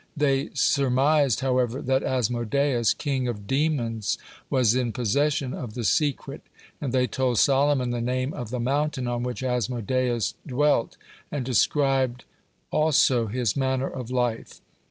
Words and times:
They 0.17 0.49
surmised, 0.55 1.41
however, 1.41 1.79
that 1.83 2.01
Asmodeus, 2.01 2.93
(83) 2.93 2.95
king 2.97 3.27
of 3.27 3.45
demons, 3.45 4.17
was 4.49 4.73
in 4.73 4.91
possession 4.93 5.53
of 5.53 5.75
the 5.75 5.83
secret, 5.83 6.41
and 6.81 6.91
they 6.91 7.05
told 7.05 7.37
Solomon 7.37 7.91
the 7.91 8.01
name 8.01 8.33
of 8.33 8.49
the 8.49 8.59
mountain 8.59 9.07
on 9.07 9.21
which 9.21 9.43
Asmodeus 9.43 10.33
dwelt, 10.47 10.97
and 11.31 11.45
described 11.45 12.25
also 12.71 13.27
his 13.27 13.55
manner 13.55 13.85
of 13.87 14.09
life. 14.09 14.59